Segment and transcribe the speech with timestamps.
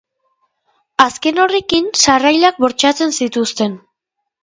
[1.05, 3.81] Azken horrekin sarrailak bortxatzen zituzten.